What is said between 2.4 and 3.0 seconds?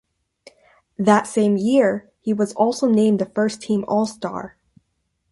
also